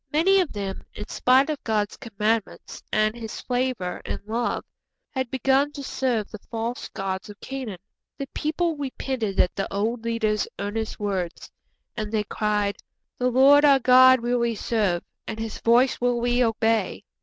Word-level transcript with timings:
Many 0.11 0.39
of 0.39 0.51
them, 0.51 0.81
in 0.95 1.07
spite 1.09 1.51
of 1.51 1.63
God's 1.63 1.95
commandments 1.95 2.81
and 2.91 3.13
His 3.13 3.39
favour 3.41 4.01
and 4.03 4.19
love, 4.25 4.65
had 5.11 5.29
begun 5.29 5.71
to 5.73 5.83
serve 5.83 6.31
the 6.31 6.39
false 6.49 6.89
gods 6.89 7.29
of 7.29 7.39
Canaan. 7.39 7.77
The 8.17 8.25
people 8.33 8.75
repented 8.77 9.39
at 9.39 9.55
the 9.55 9.71
old 9.71 10.03
leader's 10.03 10.47
earnest 10.57 10.99
words, 10.99 11.51
and 11.95 12.11
they 12.11 12.23
cried, 12.23 12.77
'_The 13.19 13.31
Lord 13.31 13.63
our 13.63 13.77
God 13.77 14.21
will 14.21 14.39
we 14.39 14.55
serve, 14.55 15.03
and 15.27 15.37
His 15.37 15.59
voice 15.59 16.01
will 16.01 16.19
we 16.19 16.43
obey. 16.43 17.03